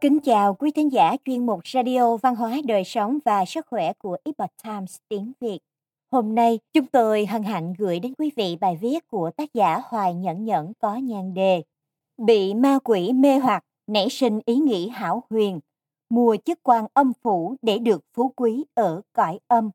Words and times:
Kính 0.00 0.20
chào 0.20 0.54
quý 0.54 0.70
thính 0.70 0.92
giả 0.92 1.16
chuyên 1.24 1.46
mục 1.46 1.60
Radio 1.64 2.16
Văn 2.16 2.36
hóa 2.36 2.56
Đời 2.64 2.84
sống 2.84 3.18
và 3.24 3.44
Sức 3.44 3.66
khỏe 3.66 3.92
của 3.92 4.16
Epoch 4.24 4.50
Times 4.64 4.96
tiếng 5.08 5.32
Việt. 5.40 5.58
Hôm 6.10 6.34
nay, 6.34 6.58
chúng 6.72 6.86
tôi 6.86 7.26
hân 7.26 7.42
hạnh 7.42 7.72
gửi 7.78 8.00
đến 8.00 8.14
quý 8.18 8.30
vị 8.36 8.56
bài 8.60 8.78
viết 8.80 9.08
của 9.08 9.30
tác 9.36 9.54
giả 9.54 9.80
Hoài 9.84 10.14
Nhẫn 10.14 10.44
Nhẫn 10.44 10.72
có 10.78 10.96
nhan 10.96 11.34
đề 11.34 11.62
Bị 12.26 12.54
ma 12.54 12.78
quỷ 12.84 13.12
mê 13.12 13.38
hoặc, 13.38 13.64
nảy 13.86 14.08
sinh 14.10 14.40
ý 14.44 14.56
nghĩ 14.56 14.88
hảo 14.88 15.24
huyền, 15.30 15.60
mua 16.10 16.36
chức 16.44 16.58
quan 16.62 16.86
âm 16.94 17.12
phủ 17.22 17.56
để 17.62 17.78
được 17.78 18.04
phú 18.14 18.32
quý 18.36 18.64
ở 18.74 19.00
cõi 19.12 19.38
âm. 19.48 19.70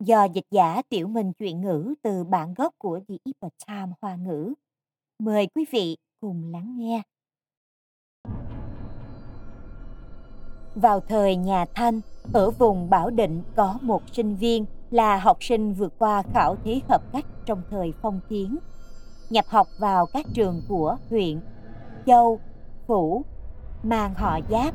Do 0.00 0.24
dịch 0.24 0.46
giả 0.50 0.82
Tiểu 0.88 1.08
Minh 1.08 1.32
chuyện 1.32 1.60
ngữ 1.60 1.94
từ 2.02 2.24
bản 2.24 2.54
gốc 2.54 2.74
của 2.78 3.00
The 3.08 3.14
Epoch 3.24 3.54
Times 3.66 3.94
Hoa 4.00 4.16
ngữ. 4.16 4.54
Mời 5.18 5.46
quý 5.54 5.64
vị 5.70 5.96
cùng 6.20 6.52
lắng 6.52 6.74
nghe. 6.78 7.02
Vào 10.76 11.00
thời 11.00 11.36
nhà 11.36 11.64
Thanh, 11.74 12.00
ở 12.32 12.50
vùng 12.50 12.90
Bảo 12.90 13.10
Định 13.10 13.42
có 13.54 13.78
một 13.80 14.02
sinh 14.12 14.36
viên 14.36 14.64
là 14.90 15.16
học 15.16 15.36
sinh 15.40 15.72
vượt 15.72 15.92
qua 15.98 16.22
khảo 16.22 16.56
thí 16.64 16.82
hợp 16.88 17.02
cách 17.12 17.24
trong 17.46 17.62
thời 17.70 17.92
phong 18.02 18.20
kiến. 18.28 18.56
Nhập 19.30 19.44
học 19.48 19.68
vào 19.78 20.06
các 20.06 20.26
trường 20.34 20.62
của 20.68 20.96
huyện, 21.10 21.40
châu, 22.06 22.40
phủ, 22.86 23.22
mang 23.82 24.14
họ 24.14 24.40
giáp. 24.50 24.74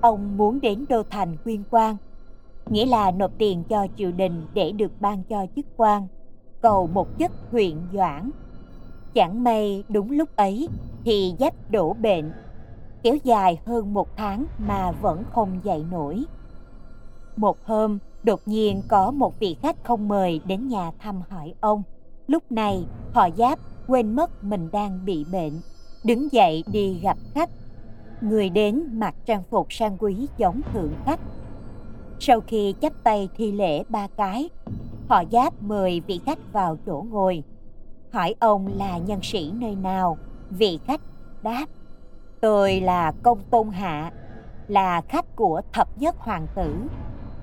Ông 0.00 0.36
muốn 0.36 0.60
đến 0.60 0.84
đô 0.88 1.02
thành 1.10 1.36
quyên 1.44 1.62
quan, 1.70 1.96
nghĩa 2.66 2.86
là 2.86 3.10
nộp 3.10 3.30
tiền 3.38 3.64
cho 3.68 3.86
triều 3.96 4.12
đình 4.12 4.46
để 4.54 4.72
được 4.72 4.92
ban 5.00 5.22
cho 5.22 5.46
chức 5.56 5.66
quan, 5.76 6.06
cầu 6.60 6.86
một 6.86 7.08
chức 7.18 7.30
huyện 7.50 7.76
doãn. 7.92 8.30
Chẳng 9.14 9.44
may 9.44 9.84
đúng 9.88 10.10
lúc 10.10 10.36
ấy 10.36 10.68
thì 11.04 11.34
giáp 11.38 11.70
đổ 11.70 11.92
bệnh 11.92 12.32
kéo 13.02 13.16
dài 13.24 13.60
hơn 13.66 13.94
một 13.94 14.16
tháng 14.16 14.46
mà 14.58 14.92
vẫn 14.92 15.24
không 15.32 15.60
dậy 15.62 15.84
nổi. 15.90 16.24
Một 17.36 17.64
hôm, 17.64 17.98
đột 18.22 18.40
nhiên 18.46 18.82
có 18.88 19.10
một 19.10 19.40
vị 19.40 19.56
khách 19.62 19.84
không 19.84 20.08
mời 20.08 20.40
đến 20.46 20.68
nhà 20.68 20.92
thăm 20.98 21.22
hỏi 21.28 21.54
ông. 21.60 21.82
Lúc 22.26 22.52
này, 22.52 22.86
họ 23.12 23.28
giáp 23.36 23.58
quên 23.86 24.16
mất 24.16 24.44
mình 24.44 24.68
đang 24.72 25.04
bị 25.04 25.24
bệnh, 25.32 25.60
đứng 26.04 26.32
dậy 26.32 26.64
đi 26.72 27.00
gặp 27.02 27.16
khách. 27.34 27.50
Người 28.20 28.50
đến 28.50 28.84
mặc 28.92 29.14
trang 29.26 29.42
phục 29.50 29.72
sang 29.72 29.96
quý 29.98 30.26
giống 30.36 30.60
thượng 30.72 30.92
khách. 31.04 31.20
Sau 32.20 32.40
khi 32.40 32.74
chắp 32.80 32.92
tay 33.02 33.28
thi 33.36 33.52
lễ 33.52 33.84
ba 33.88 34.06
cái, 34.16 34.48
họ 35.08 35.22
giáp 35.32 35.62
mời 35.62 36.02
vị 36.06 36.20
khách 36.26 36.52
vào 36.52 36.78
chỗ 36.86 37.06
ngồi. 37.10 37.42
Hỏi 38.12 38.34
ông 38.40 38.66
là 38.76 38.98
nhân 38.98 39.20
sĩ 39.22 39.52
nơi 39.54 39.74
nào, 39.74 40.18
vị 40.50 40.78
khách 40.86 41.00
đáp 41.42 41.66
Tôi 42.40 42.80
là 42.80 43.12
công 43.22 43.40
tôn 43.50 43.68
hạ, 43.68 44.12
là 44.68 45.00
khách 45.00 45.36
của 45.36 45.62
thập 45.72 45.98
nhất 45.98 46.16
hoàng 46.18 46.46
tử. 46.54 46.74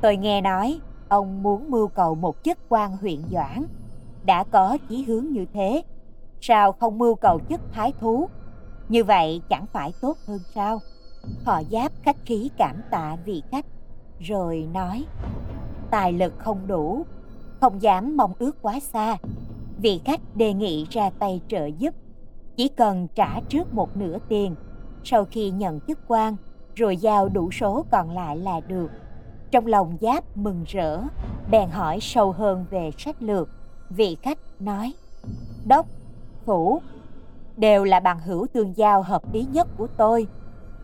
Tôi 0.01 0.17
nghe 0.17 0.41
nói 0.41 0.79
ông 1.09 1.43
muốn 1.43 1.71
mưu 1.71 1.87
cầu 1.87 2.15
một 2.15 2.35
chức 2.43 2.57
quan 2.69 2.97
huyện 2.97 3.21
doãn. 3.31 3.65
Đã 4.23 4.43
có 4.43 4.77
chí 4.89 5.03
hướng 5.03 5.25
như 5.25 5.45
thế, 5.53 5.83
sao 6.41 6.71
không 6.71 6.97
mưu 6.97 7.15
cầu 7.15 7.39
chức 7.49 7.61
thái 7.71 7.93
thú? 7.99 8.29
Như 8.89 9.03
vậy 9.03 9.41
chẳng 9.49 9.65
phải 9.73 9.93
tốt 10.01 10.17
hơn 10.27 10.39
sao? 10.55 10.79
Họ 11.45 11.61
giáp 11.71 11.91
khách 12.03 12.17
khí 12.25 12.49
cảm 12.57 12.81
tạ 12.91 13.17
vị 13.25 13.43
khách, 13.51 13.65
rồi 14.19 14.67
nói 14.73 15.05
Tài 15.91 16.13
lực 16.13 16.33
không 16.37 16.67
đủ, 16.67 17.05
không 17.61 17.81
dám 17.81 18.17
mong 18.17 18.33
ước 18.39 18.61
quá 18.61 18.79
xa. 18.79 19.17
Vị 19.77 20.01
khách 20.05 20.21
đề 20.35 20.53
nghị 20.53 20.85
ra 20.89 21.09
tay 21.19 21.41
trợ 21.47 21.65
giúp, 21.65 21.95
chỉ 22.55 22.67
cần 22.67 23.07
trả 23.15 23.39
trước 23.49 23.73
một 23.73 23.97
nửa 23.97 24.17
tiền 24.29 24.55
sau 25.05 25.25
khi 25.25 25.49
nhận 25.49 25.79
chức 25.87 25.99
quan, 26.07 26.35
rồi 26.75 26.97
giao 26.97 27.29
đủ 27.29 27.51
số 27.51 27.85
còn 27.91 28.11
lại 28.11 28.37
là 28.37 28.59
được. 28.59 28.91
Trong 29.51 29.65
lòng 29.65 29.97
giáp 30.01 30.37
mừng 30.37 30.63
rỡ, 30.67 31.01
bèn 31.51 31.69
hỏi 31.69 31.99
sâu 32.01 32.31
hơn 32.31 32.65
về 32.69 32.91
sách 32.97 33.23
lược. 33.23 33.49
Vị 33.89 34.17
khách 34.21 34.39
nói, 34.59 34.93
đốc, 35.65 35.85
phủ, 36.45 36.81
đều 37.57 37.83
là 37.83 37.99
bằng 37.99 38.19
hữu 38.19 38.47
tương 38.53 38.77
giao 38.77 39.01
hợp 39.01 39.33
lý 39.33 39.47
nhất 39.51 39.67
của 39.77 39.87
tôi. 39.97 40.27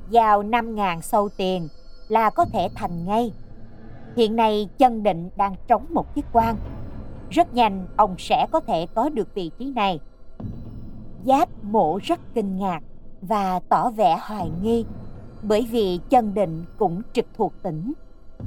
Giao 0.10 0.44
năm 0.44 0.76
ngàn 0.76 1.02
sâu 1.02 1.30
tiền 1.38 1.68
là 2.08 2.30
có 2.30 2.46
thể 2.46 2.70
thành 2.76 3.06
ngay. 3.06 3.34
Hiện 4.16 4.36
nay 4.36 4.70
chân 4.78 5.04
định 5.04 5.30
đang 5.36 5.56
trống 5.68 5.86
một 5.90 6.16
chức 6.16 6.26
quan. 6.34 6.56
Rất 7.30 7.54
nhanh 7.54 7.88
ông 7.98 8.16
sẽ 8.18 8.48
có 8.52 8.60
thể 8.60 8.88
có 8.96 9.10
được 9.10 9.36
vị 9.36 9.52
trí 9.60 9.72
này. 9.72 10.00
Giáp 11.26 11.50
mổ 11.64 12.00
rất 12.04 12.20
kinh 12.34 12.58
ngạc 12.58 12.84
và 13.22 13.60
tỏ 13.60 13.90
vẻ 13.90 14.18
hoài 14.22 14.52
nghi, 14.62 14.86
bởi 15.42 15.68
vì 15.72 16.00
chân 16.10 16.34
định 16.34 16.66
cũng 16.78 17.02
trực 17.14 17.26
thuộc 17.38 17.54
tỉnh. 17.64 17.94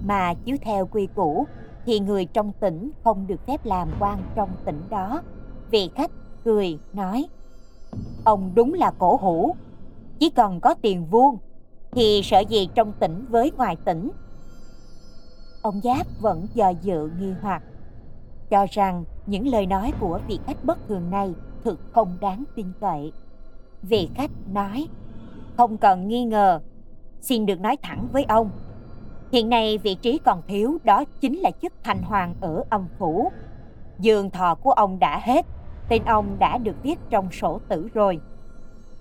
Mà 0.05 0.35
chiếu 0.35 0.57
theo 0.63 0.87
quy 0.87 1.09
củ, 1.15 1.47
thì 1.87 2.01
người 2.01 2.25
trong 2.25 2.53
tỉnh 2.61 2.91
không 3.05 3.27
được 3.27 3.47
phép 3.47 3.65
làm 3.65 3.89
quan 4.01 4.19
trong 4.35 4.51
tỉnh 4.65 4.83
đó. 4.91 5.23
Vị 5.71 5.91
khách 5.95 6.11
cười, 6.45 6.79
nói, 6.93 7.27
ông 8.25 8.53
đúng 8.55 8.75
là 8.75 8.93
cổ 8.99 9.17
hủ. 9.17 9.57
Chỉ 10.19 10.31
cần 10.31 10.61
có 10.61 10.75
tiền 10.83 11.07
vuông, 11.07 11.39
thì 11.91 12.21
sợ 12.25 12.41
gì 12.41 12.69
trong 12.75 12.93
tỉnh 12.93 13.27
với 13.29 13.51
ngoài 13.57 13.77
tỉnh? 13.85 14.11
Ông 15.63 15.81
giáp 15.85 16.07
vẫn 16.21 16.47
do 16.55 16.69
dự 16.69 17.11
nghi 17.21 17.33
hoặc, 17.43 17.63
cho 18.51 18.67
rằng 18.71 19.05
những 19.27 19.47
lời 19.47 19.67
nói 19.67 19.93
của 20.01 20.21
vị 20.29 20.39
khách 20.47 20.65
bất 20.65 20.79
thường 20.89 21.11
này 21.11 21.35
thực 21.65 21.81
không 21.93 22.17
đáng 22.21 22.45
tin 22.57 22.73
cậy 22.81 23.13
vị 23.89 24.09
khách 24.15 24.31
nói. 24.53 24.89
Không 25.57 25.77
cần 25.77 26.09
nghi 26.09 26.25
ngờ. 26.25 26.61
Xin 27.21 27.47
được 27.47 27.61
nói 27.61 27.77
thẳng 27.83 28.09
với 28.13 28.25
ông. 28.25 28.51
Hiện 29.33 29.49
nay 29.49 29.79
vị 29.79 29.95
trí 29.95 30.19
còn 30.19 30.43
thiếu 30.47 30.79
đó 30.85 31.05
chính 31.21 31.39
là 31.39 31.51
chức 31.63 31.73
thành 31.85 32.03
hoàng 32.03 32.35
ở 32.41 32.65
âm 32.71 32.87
phủ. 32.99 33.31
Giường 33.99 34.31
thọ 34.31 34.55
của 34.55 34.71
ông 34.71 34.99
đã 34.99 35.21
hết, 35.23 35.47
tên 35.89 36.05
ông 36.05 36.39
đã 36.39 36.59
được 36.59 36.77
viết 36.83 36.99
trong 37.11 37.33
sổ 37.33 37.61
tử 37.69 37.89
rồi. 37.95 38.21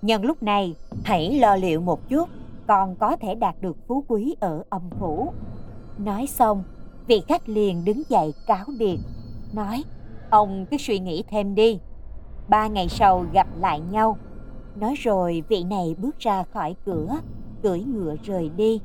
Nhân 0.01 0.25
lúc 0.25 0.43
này, 0.43 0.75
hãy 1.03 1.39
lo 1.39 1.55
liệu 1.55 1.81
một 1.81 2.09
chút, 2.09 2.29
còn 2.67 2.95
có 2.95 3.15
thể 3.15 3.35
đạt 3.35 3.55
được 3.61 3.77
phú 3.87 4.03
quý 4.07 4.35
ở 4.39 4.63
âm 4.69 4.81
phủ. 4.99 5.33
Nói 5.97 6.27
xong, 6.27 6.63
vị 7.07 7.21
khách 7.27 7.49
liền 7.49 7.85
đứng 7.85 8.03
dậy 8.09 8.33
cáo 8.47 8.65
biệt, 8.79 8.99
nói, 9.53 9.83
ông 10.29 10.65
cứ 10.71 10.77
suy 10.77 10.99
nghĩ 10.99 11.23
thêm 11.29 11.55
đi. 11.55 11.79
Ba 12.47 12.67
ngày 12.67 12.89
sau 12.89 13.25
gặp 13.33 13.47
lại 13.59 13.79
nhau. 13.79 14.17
Nói 14.75 14.95
rồi 14.97 15.43
vị 15.47 15.63
này 15.63 15.95
bước 15.97 16.19
ra 16.19 16.43
khỏi 16.43 16.75
cửa, 16.85 17.19
cưỡi 17.63 17.79
ngựa 17.79 18.15
rời 18.23 18.49
đi. 18.49 18.81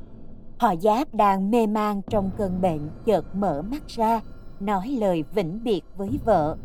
Họ 0.57 0.75
giáp 0.75 1.13
đang 1.13 1.51
mê 1.51 1.67
man 1.67 2.01
trong 2.09 2.31
cơn 2.37 2.61
bệnh 2.61 2.89
chợt 3.05 3.35
mở 3.35 3.61
mắt 3.61 3.87
ra, 3.87 4.21
nói 4.59 4.87
lời 4.87 5.23
vĩnh 5.33 5.63
biệt 5.63 5.81
với 5.97 6.19
vợ. 6.25 6.57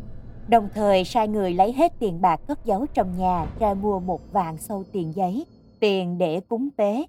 Đồng 0.47 0.69
thời 0.73 1.03
sai 1.03 1.27
người 1.27 1.53
lấy 1.53 1.73
hết 1.73 1.93
tiền 1.99 2.21
bạc 2.21 2.41
cất 2.47 2.65
giấu 2.65 2.85
trong 2.93 3.17
nhà 3.17 3.47
ra 3.59 3.73
mua 3.73 3.99
một 3.99 4.21
vạn 4.31 4.57
sâu 4.57 4.83
tiền 4.91 5.15
giấy, 5.15 5.45
tiền 5.79 6.17
để 6.17 6.39
cúng 6.39 6.69
tế. 6.77 7.05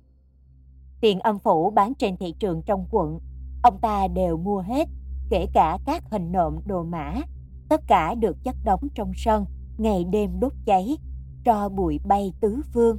Tiền 1.00 1.20
âm 1.20 1.38
phủ 1.38 1.70
bán 1.70 1.94
trên 1.94 2.16
thị 2.16 2.34
trường 2.38 2.62
trong 2.62 2.86
quận, 2.90 3.18
ông 3.62 3.78
ta 3.80 4.08
đều 4.08 4.36
mua 4.36 4.60
hết, 4.60 4.88
kể 5.30 5.46
cả 5.54 5.78
các 5.86 6.02
hình 6.10 6.32
nộm 6.32 6.58
đồ 6.66 6.82
mã. 6.82 7.14
Tất 7.68 7.80
cả 7.86 8.14
được 8.14 8.36
chất 8.44 8.56
đóng 8.64 8.88
trong 8.94 9.12
sân, 9.16 9.44
ngày 9.78 10.04
đêm 10.04 10.40
đốt 10.40 10.52
cháy, 10.66 10.96
tro 11.46 11.68
bụi 11.68 12.00
bay 12.04 12.32
tứ 12.40 12.62
phương. 12.72 12.98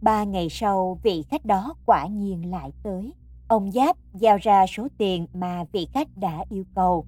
Ba 0.00 0.24
ngày 0.24 0.48
sau, 0.50 0.98
vị 1.02 1.22
khách 1.28 1.44
đó 1.44 1.74
quả 1.86 2.06
nhiên 2.06 2.50
lại 2.50 2.72
tới. 2.82 3.12
Ông 3.48 3.72
Giáp 3.72 3.96
giao 4.14 4.38
ra 4.42 4.66
số 4.66 4.88
tiền 4.98 5.26
mà 5.34 5.64
vị 5.72 5.88
khách 5.92 6.08
đã 6.16 6.44
yêu 6.50 6.64
cầu. 6.74 7.06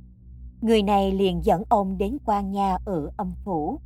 Người 0.61 0.83
này 0.83 1.12
liền 1.12 1.44
dẫn 1.44 1.62
ông 1.69 1.99
đến 1.99 2.19
quan 2.25 2.50
nhà 2.53 2.78
ở 2.84 3.11
âm 3.17 3.34
phủ. 3.44 3.81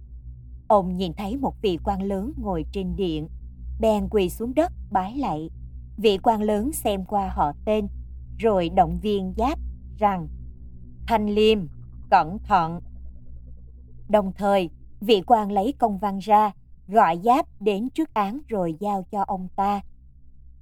Ông 0.69 0.97
nhìn 0.97 1.13
thấy 1.13 1.37
một 1.37 1.55
vị 1.63 1.79
quan 1.85 2.03
lớn 2.03 2.33
ngồi 2.37 2.65
trên 2.73 2.97
điện, 2.97 3.29
bèn 3.81 4.09
quỳ 4.11 4.31
xuống 4.31 4.55
đất 4.55 4.73
bái 4.91 5.17
lạy. 5.17 5.51
Vị 5.97 6.19
quan 6.19 6.43
lớn 6.43 6.73
xem 6.73 7.05
qua 7.05 7.29
họ 7.29 7.53
tên, 7.65 7.89
rồi 8.39 8.69
động 8.69 8.99
viên 9.01 9.35
Giáp 9.37 9.59
rằng 9.99 10.29
Thanh 11.07 11.29
Liêm, 11.31 11.59
cẩn 12.11 12.39
thận. 12.39 12.81
Đồng 14.09 14.33
thời, 14.33 14.71
vị 15.01 15.23
quan 15.27 15.53
lấy 15.53 15.75
công 15.79 15.99
văn 15.99 16.19
ra, 16.19 16.53
gọi 16.89 17.21
Giáp 17.25 17.47
đến 17.61 17.91
trước 17.91 18.15
án 18.15 18.41
rồi 18.49 18.77
giao 18.81 19.05
cho 19.11 19.25
ông 19.27 19.49
ta. 19.57 19.81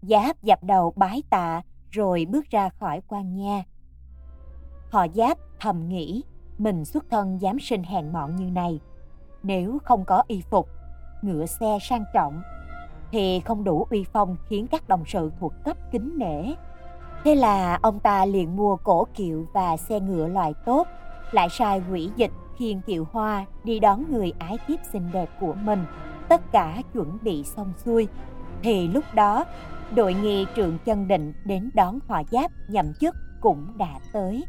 Giáp 0.03 0.43
dập 0.43 0.65
đầu 0.65 0.93
bái 0.97 1.23
tạ 1.31 1.63
rồi 1.91 2.27
bước 2.31 2.51
ra 2.51 2.69
khỏi 2.69 3.01
quan 3.09 3.37
nha. 3.37 3.63
Họ 4.91 5.07
Giáp 5.15 5.39
thầm 5.61 5.89
nghĩ 5.89 6.25
mình 6.59 6.85
xuất 6.85 7.05
thân 7.11 7.41
dám 7.41 7.59
sinh 7.61 7.83
hèn 7.83 8.13
mọn 8.13 8.37
như 8.37 8.45
này. 8.45 8.81
Nếu 9.43 9.79
không 9.85 10.05
có 10.05 10.23
y 10.29 10.43
phục, 10.51 10.69
ngựa 11.23 11.47
xe 11.47 11.79
sang 11.83 12.05
trọng, 12.15 12.43
thì 13.13 13.41
không 13.41 13.65
đủ 13.65 13.87
uy 13.91 14.05
phong 14.13 14.37
khiến 14.49 14.67
các 14.67 14.89
đồng 14.89 15.05
sự 15.07 15.33
thuộc 15.41 15.53
cấp 15.65 15.77
kính 15.93 16.19
nể. 16.19 16.55
Thế 17.25 17.35
là 17.35 17.79
ông 17.83 18.01
ta 18.01 18.25
liền 18.27 18.57
mua 18.57 18.77
cổ 18.77 19.07
kiệu 19.15 19.47
và 19.53 19.77
xe 19.77 20.01
ngựa 20.01 20.29
loại 20.29 20.55
tốt, 20.65 20.87
lại 21.33 21.49
sai 21.51 21.83
quỷ 21.91 22.11
dịch 22.17 22.33
khiên 22.59 22.81
kiệu 22.81 23.07
hoa 23.13 23.47
đi 23.65 23.81
đón 23.81 24.05
người 24.11 24.33
ái 24.39 24.59
thiếp 24.67 24.79
xinh 24.93 25.11
đẹp 25.13 25.31
của 25.41 25.55
mình 25.55 25.85
tất 26.29 26.53
cả 26.53 26.83
chuẩn 26.93 27.19
bị 27.23 27.45
xong 27.45 27.73
xuôi. 27.85 28.09
Thì 28.63 28.89
lúc 28.89 29.05
đó, 29.15 29.45
đội 29.95 30.15
nghi 30.15 30.47
trượng 30.57 30.79
chân 30.85 31.09
định 31.09 31.33
đến 31.45 31.71
đón 31.75 31.99
họ 32.09 32.23
giáp 32.31 32.51
nhậm 32.69 32.93
chức 33.01 33.15
cũng 33.41 33.67
đã 33.79 33.99
tới. 34.13 34.45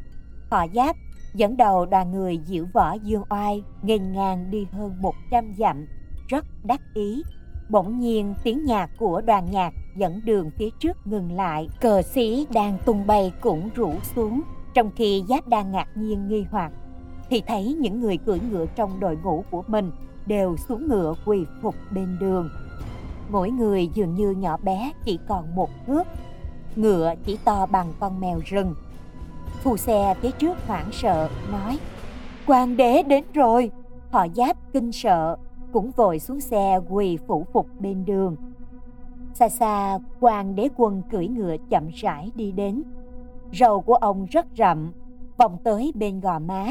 Họ 0.50 0.66
giáp 0.74 0.96
dẫn 1.34 1.58
đầu 1.58 1.86
đoàn 1.86 2.12
người 2.12 2.40
diễu 2.46 2.66
võ 2.74 2.94
dương 2.94 3.24
oai 3.30 3.64
nghênh 3.82 4.14
ngang 4.14 4.52
đi 4.52 4.68
hơn 4.72 5.02
100 5.02 5.54
dặm, 5.58 5.86
rất 6.28 6.46
đắc 6.64 6.82
ý. 6.94 7.24
Bỗng 7.70 8.00
nhiên, 8.00 8.34
tiếng 8.44 8.66
nhạc 8.66 8.90
của 8.98 9.22
đoàn 9.22 9.52
nhạc 9.52 9.74
dẫn 9.98 10.22
đường 10.26 10.52
phía 10.58 10.70
trước 10.80 11.08
ngừng 11.08 11.32
lại, 11.32 11.70
cờ 11.82 12.02
xí 12.02 12.48
đang 12.54 12.78
tung 12.86 13.08
bay 13.08 13.34
cũng 13.42 13.70
rủ 13.76 13.94
xuống, 14.16 14.42
trong 14.74 14.92
khi 14.96 15.24
giáp 15.30 15.48
đang 15.48 15.72
ngạc 15.72 15.88
nhiên 15.96 16.28
nghi 16.28 16.46
hoặc. 16.52 16.72
Thì 17.30 17.42
thấy 17.48 17.78
những 17.80 18.00
người 18.00 18.18
cưỡi 18.18 18.40
ngựa 18.52 18.66
trong 18.76 19.00
đội 19.00 19.18
ngũ 19.24 19.44
của 19.52 19.64
mình 19.68 19.92
đều 20.28 20.58
xuống 20.58 20.88
ngựa 20.88 21.14
quỳ 21.26 21.46
phục 21.62 21.76
bên 21.92 22.18
đường. 22.20 22.50
Mỗi 23.30 23.50
người 23.50 23.88
dường 23.94 24.16
như 24.16 24.32
nhỏ 24.32 24.58
bé 24.58 24.92
chỉ 25.06 25.20
còn 25.28 25.56
một 25.56 25.70
thước, 25.88 26.04
ngựa 26.76 27.14
chỉ 27.24 27.38
to 27.44 27.66
bằng 27.66 27.94
con 28.00 28.20
mèo 28.20 28.40
rừng. 28.46 28.76
Phù 29.64 29.78
xe 29.78 30.16
phía 30.22 30.32
trước 30.32 30.58
hoảng 30.68 30.90
sợ, 30.92 31.30
nói 31.52 31.80
quan 32.48 32.78
đế 32.78 33.04
đến 33.04 33.24
rồi. 33.34 33.72
Họ 34.12 34.28
giáp 34.36 34.58
kinh 34.74 34.92
sợ, 34.92 35.38
cũng 35.72 35.92
vội 35.92 36.20
xuống 36.20 36.40
xe 36.40 36.80
quỳ 36.90 37.18
phủ 37.28 37.46
phục 37.54 37.68
bên 37.80 38.06
đường. 38.06 38.36
Xa 39.34 39.50
xa 39.50 40.00
quan 40.20 40.56
đế 40.56 40.70
quân 40.76 41.02
cưỡi 41.12 41.28
ngựa 41.28 41.56
chậm 41.70 41.90
rãi 41.96 42.32
đi 42.36 42.52
đến. 42.52 42.84
Râu 43.54 43.82
của 43.82 43.96
ông 43.96 44.26
rất 44.26 44.46
rậm, 44.58 44.92
vòng 45.38 45.58
tới 45.64 45.92
bên 45.96 46.20
gò 46.20 46.40
má. 46.40 46.68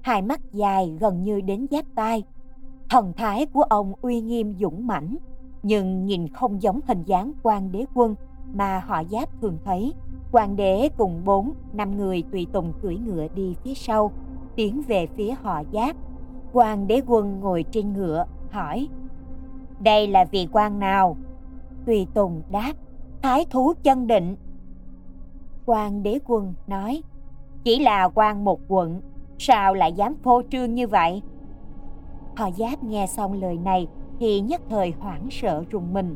Hai 0.00 0.22
mắt 0.22 0.40
dài 0.52 0.96
gần 1.00 1.22
như 1.22 1.40
đến 1.40 1.66
giáp 1.70 1.84
tai 1.94 2.24
thần 2.90 3.12
thái 3.16 3.46
của 3.46 3.62
ông 3.62 3.92
uy 4.00 4.20
nghiêm 4.20 4.54
dũng 4.58 4.86
mãnh 4.86 5.16
nhưng 5.62 6.04
nhìn 6.04 6.28
không 6.28 6.62
giống 6.62 6.80
hình 6.86 7.02
dáng 7.02 7.32
quan 7.42 7.72
đế 7.72 7.84
quân 7.94 8.14
mà 8.54 8.78
họ 8.86 9.02
giáp 9.04 9.40
thường 9.40 9.58
thấy 9.64 9.92
Quan 10.32 10.56
đế 10.56 10.88
cùng 10.96 11.24
bốn, 11.24 11.52
năm 11.72 11.96
người 11.96 12.22
tùy 12.32 12.46
tùng 12.52 12.72
cưỡi 12.82 12.96
ngựa 12.96 13.26
đi 13.34 13.56
phía 13.64 13.74
sau, 13.74 14.12
tiến 14.56 14.82
về 14.88 15.06
phía 15.06 15.34
họ 15.42 15.62
giáp. 15.72 15.96
Quan 16.52 16.86
đế 16.86 17.00
quân 17.06 17.40
ngồi 17.40 17.64
trên 17.70 17.92
ngựa, 17.92 18.26
hỏi, 18.50 18.88
Đây 19.80 20.06
là 20.06 20.24
vị 20.24 20.48
quan 20.52 20.78
nào? 20.78 21.16
Tùy 21.86 22.06
tùng 22.14 22.42
đáp, 22.50 22.72
Thái 23.22 23.46
thú 23.50 23.72
chân 23.82 24.06
định. 24.06 24.36
Quan 25.66 26.02
đế 26.02 26.18
quân 26.26 26.54
nói, 26.66 27.02
Chỉ 27.64 27.78
là 27.78 28.08
quan 28.08 28.44
một 28.44 28.60
quận, 28.68 29.00
sao 29.38 29.74
lại 29.74 29.92
dám 29.92 30.14
phô 30.22 30.42
trương 30.50 30.74
như 30.74 30.88
vậy? 30.88 31.22
Họ 32.38 32.50
giáp 32.50 32.84
nghe 32.84 33.06
xong 33.06 33.32
lời 33.32 33.58
này 33.58 33.88
thì 34.20 34.40
nhất 34.40 34.60
thời 34.70 34.92
hoảng 34.98 35.28
sợ 35.30 35.64
rùng 35.70 35.92
mình, 35.92 36.14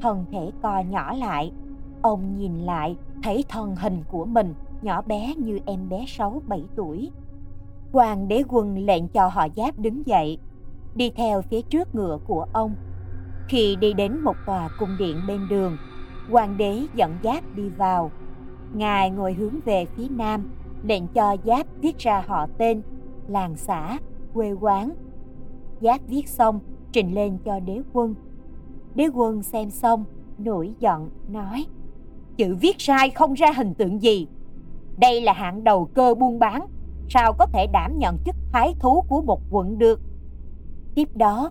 thân 0.00 0.24
thể 0.32 0.50
co 0.62 0.80
nhỏ 0.80 1.14
lại. 1.14 1.52
Ông 2.02 2.34
nhìn 2.38 2.58
lại 2.58 2.96
thấy 3.22 3.44
thân 3.48 3.76
hình 3.76 4.04
của 4.10 4.24
mình 4.24 4.54
nhỏ 4.82 5.02
bé 5.02 5.34
như 5.34 5.58
em 5.66 5.88
bé 5.88 6.04
6-7 6.04 6.62
tuổi. 6.76 7.10
Hoàng 7.92 8.28
đế 8.28 8.42
quân 8.48 8.78
lệnh 8.78 9.08
cho 9.08 9.28
họ 9.28 9.48
giáp 9.56 9.78
đứng 9.78 10.06
dậy, 10.06 10.38
đi 10.94 11.10
theo 11.10 11.42
phía 11.42 11.62
trước 11.62 11.94
ngựa 11.94 12.18
của 12.26 12.46
ông. 12.52 12.74
Khi 13.48 13.76
đi 13.76 13.92
đến 13.92 14.20
một 14.20 14.36
tòa 14.46 14.68
cung 14.78 14.96
điện 14.98 15.20
bên 15.28 15.48
đường, 15.48 15.76
hoàng 16.30 16.56
đế 16.56 16.86
dẫn 16.94 17.16
giáp 17.24 17.44
đi 17.54 17.68
vào. 17.68 18.10
Ngài 18.74 19.10
ngồi 19.10 19.32
hướng 19.32 19.60
về 19.64 19.84
phía 19.84 20.06
nam, 20.10 20.50
lệnh 20.82 21.06
cho 21.06 21.36
giáp 21.44 21.66
viết 21.80 21.98
ra 21.98 22.24
họ 22.26 22.46
tên, 22.58 22.82
làng 23.28 23.56
xã, 23.56 23.98
quê 24.34 24.52
quán. 24.52 24.94
Giáp 25.80 26.00
viết 26.08 26.28
xong, 26.28 26.60
trình 26.92 27.14
lên 27.14 27.38
cho 27.44 27.60
đế 27.60 27.80
quân. 27.92 28.14
Đế 28.94 29.08
quân 29.14 29.42
xem 29.42 29.70
xong, 29.70 30.04
nổi 30.38 30.74
giận, 30.80 31.10
nói– 31.28 31.66
chữ 32.36 32.56
viết 32.60 32.76
sai 32.78 33.10
không 33.10 33.34
ra 33.34 33.52
hình 33.56 33.74
tượng 33.74 34.02
gì. 34.02 34.26
Đây 34.98 35.20
là 35.20 35.32
hạng 35.32 35.64
đầu 35.64 35.84
cơ 35.84 36.14
buôn 36.14 36.38
bán, 36.38 36.66
sao 37.08 37.32
có 37.38 37.46
thể 37.46 37.66
đảm 37.72 37.98
nhận 37.98 38.16
chức 38.24 38.36
thái 38.52 38.74
thú 38.80 39.04
của 39.08 39.22
một 39.22 39.40
quận 39.50 39.78
được. 39.78 40.00
Tiếp 40.94 41.08
đó, 41.16 41.50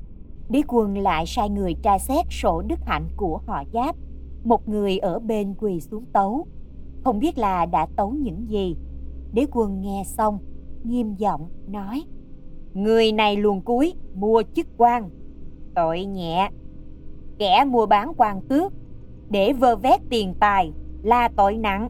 đế 0.49 0.61
quân 0.67 0.97
lại 0.97 1.25
sai 1.25 1.49
người 1.49 1.73
tra 1.83 1.97
xét 1.99 2.25
sổ 2.29 2.61
đức 2.61 2.79
hạnh 2.85 3.07
của 3.17 3.39
họ 3.47 3.63
giáp. 3.73 3.95
Một 4.43 4.69
người 4.69 4.97
ở 4.97 5.19
bên 5.19 5.53
quỳ 5.59 5.79
xuống 5.79 6.05
tấu, 6.13 6.47
không 7.03 7.19
biết 7.19 7.37
là 7.37 7.65
đã 7.65 7.87
tấu 7.95 8.11
những 8.11 8.49
gì. 8.49 8.75
Đế 9.33 9.45
quân 9.51 9.81
nghe 9.81 10.03
xong, 10.05 10.39
nghiêm 10.83 11.15
giọng 11.15 11.49
nói, 11.67 12.03
Người 12.73 13.11
này 13.11 13.37
luồn 13.37 13.61
cuối, 13.61 13.93
mua 14.15 14.43
chức 14.55 14.67
quan, 14.77 15.09
tội 15.75 16.05
nhẹ. 16.05 16.49
Kẻ 17.37 17.65
mua 17.67 17.85
bán 17.85 18.13
quan 18.17 18.41
tước 18.49 18.73
để 19.29 19.53
vơ 19.53 19.75
vét 19.75 20.01
tiền 20.09 20.33
tài 20.39 20.71
là 21.03 21.29
tội 21.35 21.57
nặng. 21.57 21.89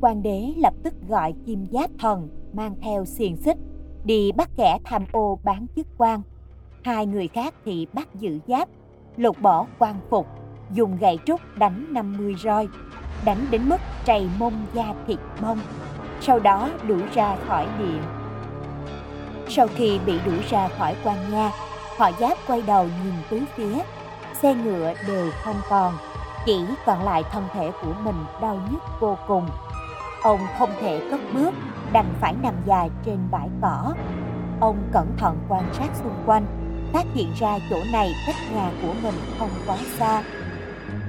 Quan 0.00 0.22
đế 0.22 0.52
lập 0.56 0.74
tức 0.82 0.94
gọi 1.08 1.34
kim 1.46 1.66
giáp 1.70 1.90
thần 1.98 2.28
mang 2.52 2.74
theo 2.80 3.04
xiềng 3.04 3.36
xích 3.36 3.56
đi 4.04 4.32
bắt 4.32 4.50
kẻ 4.56 4.78
tham 4.84 5.04
ô 5.12 5.38
bán 5.44 5.66
chức 5.76 5.86
quan. 5.98 6.22
Hai 6.82 7.06
người 7.06 7.28
khác 7.28 7.54
thì 7.64 7.86
bắt 7.92 8.08
giữ 8.14 8.38
giáp, 8.48 8.68
lột 9.16 9.40
bỏ 9.42 9.66
quan 9.78 9.96
phục, 10.10 10.26
dùng 10.72 10.96
gậy 10.96 11.18
trúc 11.26 11.40
đánh 11.58 11.86
50 11.90 12.34
roi, 12.44 12.68
đánh 13.24 13.46
đến 13.50 13.68
mức 13.68 13.80
trầy 14.04 14.28
mông 14.38 14.54
da 14.74 14.94
thịt 15.06 15.18
bông, 15.42 15.58
sau 16.20 16.40
đó 16.40 16.70
đuổi 16.88 17.02
ra 17.14 17.36
khỏi 17.46 17.66
điện. 17.78 18.17
Sau 19.48 19.66
khi 19.76 19.98
bị 20.06 20.18
đuổi 20.26 20.38
ra 20.50 20.68
khỏi 20.78 20.96
quan 21.04 21.30
nha, 21.30 21.50
họ 21.96 22.10
giáp 22.20 22.38
quay 22.46 22.62
đầu 22.62 22.84
nhìn 23.04 23.14
tứ 23.30 23.40
phía, 23.56 23.78
xe 24.42 24.54
ngựa 24.54 24.94
đều 25.08 25.30
không 25.44 25.56
còn, 25.68 25.94
chỉ 26.46 26.64
còn 26.86 27.04
lại 27.04 27.22
thân 27.32 27.44
thể 27.52 27.70
của 27.82 27.92
mình 28.04 28.24
đau 28.40 28.60
nhức 28.70 28.82
vô 29.00 29.18
cùng. 29.28 29.48
Ông 30.22 30.40
không 30.58 30.70
thể 30.80 31.08
cất 31.10 31.20
bước, 31.34 31.54
đành 31.92 32.14
phải 32.20 32.34
nằm 32.42 32.54
dài 32.66 32.90
trên 33.04 33.18
bãi 33.30 33.48
cỏ. 33.62 33.94
Ông 34.60 34.76
cẩn 34.92 35.16
thận 35.18 35.38
quan 35.48 35.64
sát 35.72 35.88
xung 36.02 36.22
quanh, 36.26 36.46
phát 36.92 37.04
hiện 37.14 37.32
ra 37.38 37.58
chỗ 37.70 37.76
này 37.92 38.12
cách 38.26 38.36
nhà 38.54 38.70
của 38.82 38.92
mình 39.02 39.14
không 39.38 39.50
quá 39.66 39.76
xa. 39.98 40.22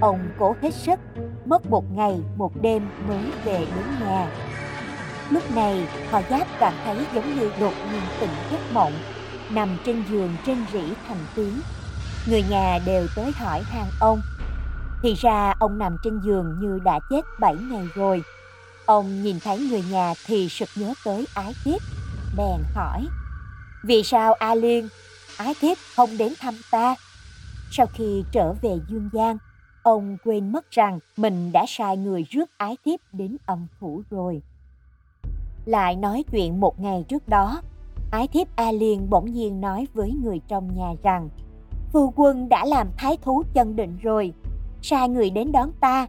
Ông 0.02 0.20
cố 0.40 0.56
hết 0.62 0.74
sức, 0.74 1.00
mất 1.46 1.70
một 1.70 1.84
ngày 1.92 2.22
một 2.38 2.52
đêm 2.62 2.90
mới 3.08 3.32
về 3.44 3.58
đến 3.60 3.86
nhà. 4.06 4.28
Lúc 5.30 5.56
này, 5.56 5.88
họ 6.12 6.22
giáp 6.30 6.48
cảm 6.60 6.74
thấy 6.84 7.06
giống 7.14 7.40
như 7.40 7.52
đột 7.60 7.74
nhiên 7.92 8.02
tỉnh 8.20 8.30
giấc 8.52 8.60
mộng, 8.74 8.94
nằm 9.50 9.78
trên 9.86 10.04
giường 10.10 10.36
trên 10.46 10.66
rỉ 10.74 10.84
thành 11.08 11.26
tiếng. 11.36 11.60
Người 12.30 12.44
nhà 12.50 12.80
đều 12.86 13.08
tới 13.16 13.32
hỏi 13.36 13.62
hàng 13.64 13.90
ông 14.00 14.22
thì 15.02 15.16
ra 15.22 15.54
ông 15.60 15.78
nằm 15.78 15.98
trên 16.04 16.20
giường 16.26 16.60
như 16.60 16.80
đã 16.84 17.00
chết 17.10 17.22
7 17.40 17.56
ngày 17.56 17.88
rồi. 17.96 18.24
Ông 18.86 19.24
nhìn 19.24 19.40
thấy 19.40 19.60
người 19.60 19.84
nhà 19.92 20.14
thì 20.26 20.50
sực 20.50 20.70
nhớ 20.76 20.94
tới 21.06 21.28
ái 21.34 21.54
thiếp, 21.64 21.82
bèn 22.38 22.62
hỏi. 22.76 23.08
Vì 23.84 24.04
sao 24.04 24.34
A 24.34 24.56
Liên, 24.56 24.88
ái 25.38 25.54
thiếp 25.62 25.78
không 25.96 26.18
đến 26.18 26.34
thăm 26.40 26.54
ta? 26.72 26.96
Sau 27.72 27.86
khi 27.94 28.24
trở 28.32 28.54
về 28.62 28.80
Dương 28.90 29.10
Giang, 29.14 29.38
ông 29.84 30.18
quên 30.24 30.52
mất 30.52 30.72
rằng 30.72 31.00
mình 31.18 31.52
đã 31.52 31.66
sai 31.68 31.98
người 31.98 32.24
rước 32.30 32.46
ái 32.58 32.78
thiếp 32.86 33.00
đến 33.14 33.38
âm 33.46 33.68
phủ 33.80 34.02
rồi. 34.10 34.42
Lại 35.70 35.96
nói 35.96 36.24
chuyện 36.32 36.60
một 36.60 36.80
ngày 36.80 37.06
trước 37.08 37.28
đó, 37.28 37.62
ái 38.12 38.28
thiếp 38.28 38.48
A 38.56 38.72
Liên 38.72 39.10
bỗng 39.10 39.26
nhiên 39.26 39.62
nói 39.62 39.88
với 39.94 40.12
người 40.12 40.42
trong 40.48 40.76
nhà 40.76 40.94
rằng 41.04 41.30
Phu 41.92 42.14
quân 42.16 42.50
đã 42.50 42.66
làm 42.66 42.88
thái 42.98 43.18
thú 43.22 43.44
chân 43.54 43.76
định 43.76 43.98
rồi, 44.02 44.34
sai 44.82 45.10
người 45.10 45.30
đến 45.30 45.52
đón 45.52 45.72
ta. 45.80 46.08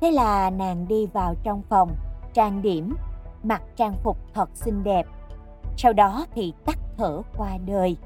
Thế 0.00 0.10
là 0.10 0.50
nàng 0.50 0.88
đi 0.88 1.06
vào 1.06 1.34
trong 1.42 1.62
phòng, 1.68 1.90
trang 2.34 2.62
điểm, 2.62 2.94
mặc 3.42 3.62
trang 3.76 3.94
phục 4.02 4.16
thật 4.34 4.50
xinh 4.54 4.84
đẹp. 4.84 5.06
Sau 5.76 5.92
đó 5.92 6.26
thì 6.34 6.52
tắt 6.66 6.78
thở 6.96 7.22
qua 7.36 7.58
đời. 7.66 7.96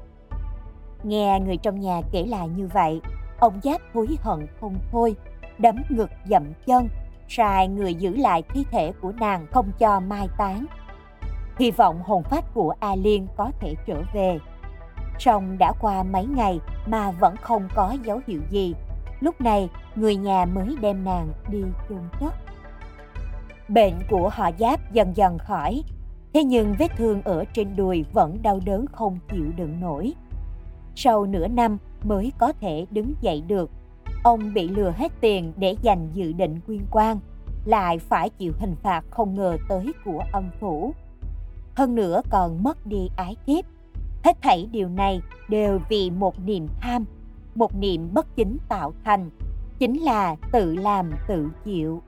Nghe 1.03 1.39
người 1.39 1.57
trong 1.57 1.79
nhà 1.79 2.01
kể 2.11 2.25
lại 2.25 2.49
như 2.49 2.67
vậy, 2.73 3.01
ông 3.39 3.59
Giáp 3.63 3.81
hối 3.93 4.07
hận 4.21 4.47
không 4.61 4.75
thôi, 4.91 5.15
đấm 5.57 5.75
ngực 5.89 6.09
dậm 6.29 6.43
chân, 6.65 6.87
sai 7.27 7.67
người 7.67 7.93
giữ 7.93 8.15
lại 8.15 8.43
thi 8.49 8.65
thể 8.71 8.91
của 9.01 9.11
nàng 9.11 9.47
không 9.51 9.71
cho 9.79 9.99
mai 9.99 10.27
táng. 10.37 10.65
Hy 11.59 11.71
vọng 11.71 12.01
hồn 12.03 12.23
phách 12.23 12.53
của 12.53 12.73
A 12.79 12.95
Liên 12.95 13.27
có 13.37 13.51
thể 13.59 13.75
trở 13.87 14.01
về. 14.13 14.39
Song 15.19 15.57
đã 15.57 15.73
qua 15.81 16.03
mấy 16.03 16.25
ngày 16.25 16.59
mà 16.87 17.11
vẫn 17.11 17.35
không 17.41 17.67
có 17.75 17.95
dấu 18.03 18.21
hiệu 18.27 18.41
gì 18.49 18.73
Lúc 19.19 19.41
này, 19.41 19.69
người 19.95 20.15
nhà 20.15 20.45
mới 20.45 20.75
đem 20.81 21.05
nàng 21.05 21.27
đi 21.51 21.63
chôn 21.89 22.01
cất. 22.19 22.33
Bệnh 23.69 23.93
của 24.09 24.29
họ 24.29 24.51
giáp 24.59 24.93
dần 24.93 25.15
dần 25.15 25.37
khỏi, 25.37 25.83
thế 26.33 26.43
nhưng 26.43 26.75
vết 26.79 26.91
thương 26.97 27.21
ở 27.21 27.43
trên 27.53 27.75
đùi 27.75 28.05
vẫn 28.13 28.41
đau 28.41 28.59
đớn 28.65 28.85
không 28.91 29.19
chịu 29.31 29.51
đựng 29.57 29.79
nổi. 29.79 30.13
Sau 30.95 31.25
nửa 31.25 31.47
năm 31.47 31.77
mới 32.03 32.31
có 32.37 32.53
thể 32.61 32.85
đứng 32.91 33.13
dậy 33.21 33.43
được, 33.47 33.71
ông 34.25 34.53
bị 34.53 34.67
lừa 34.67 34.93
hết 34.97 35.11
tiền 35.21 35.53
để 35.57 35.75
dành 35.81 36.09
dự 36.13 36.33
định 36.33 36.59
quyên 36.67 36.81
quan, 36.91 37.19
lại 37.65 37.99
phải 37.99 38.29
chịu 38.29 38.53
hình 38.59 38.75
phạt 38.83 39.01
không 39.11 39.35
ngờ 39.35 39.57
tới 39.69 39.91
của 40.05 40.23
âm 40.33 40.49
phủ. 40.59 40.93
Hơn 41.75 41.95
nữa 41.95 42.21
còn 42.29 42.63
mất 42.63 42.85
đi 42.85 43.09
ái 43.17 43.35
thiếp. 43.45 43.65
Hết 44.23 44.41
thảy 44.41 44.67
điều 44.71 44.89
này 44.89 45.21
đều 45.49 45.79
vì 45.89 46.09
một 46.09 46.39
niềm 46.45 46.67
tham 46.81 47.05
một 47.55 47.75
niềm 47.79 48.09
bất 48.13 48.35
chính 48.35 48.57
tạo 48.69 48.93
thành 49.03 49.29
chính 49.79 50.01
là 50.01 50.35
tự 50.51 50.75
làm 50.75 51.11
tự 51.27 51.49
chịu 51.65 52.01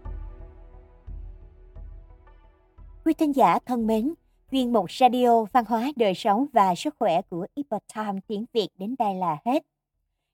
quý 3.05 3.13
thính 3.13 3.35
giả 3.35 3.59
thân 3.65 3.87
mến 3.87 4.13
chuyên 4.51 4.73
mục 4.73 4.91
radio 4.91 5.43
văn 5.43 5.65
hóa 5.67 5.91
đời 5.95 6.13
sống 6.13 6.45
và 6.53 6.75
sức 6.75 6.95
khỏe 6.99 7.21
của 7.21 7.47
Epoch 7.55 7.83
Time 7.95 8.19
tiếng 8.27 8.45
Việt 8.53 8.67
đến 8.77 8.95
đây 8.99 9.15
là 9.15 9.37
hết 9.45 9.63